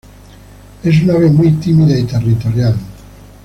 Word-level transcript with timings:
Es 0.83 0.99
un 1.03 1.11
ave 1.11 1.29
muy 1.29 1.51
tímida 1.57 1.95
y 1.95 2.05
territorial. 2.05 2.75